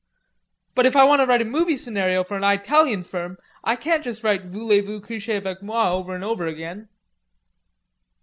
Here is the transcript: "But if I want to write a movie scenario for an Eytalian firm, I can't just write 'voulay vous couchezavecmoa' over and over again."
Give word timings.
"But 0.73 0.87
if 0.87 0.95
I 0.95 1.03
want 1.03 1.21
to 1.21 1.27
write 1.27 1.43
a 1.43 1.45
movie 1.45 1.77
scenario 1.77 2.23
for 2.23 2.35
an 2.35 2.41
Eytalian 2.43 3.03
firm, 3.05 3.37
I 3.63 3.75
can't 3.75 4.03
just 4.03 4.23
write 4.23 4.47
'voulay 4.47 4.81
vous 4.83 4.99
couchezavecmoa' 4.99 5.91
over 5.91 6.15
and 6.15 6.23
over 6.23 6.47
again." 6.47 6.89